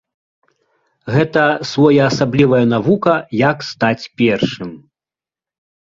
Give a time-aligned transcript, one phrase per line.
[1.15, 1.43] Гэта
[1.73, 3.13] своеасаблівая навука,
[3.49, 4.69] як стаць першым.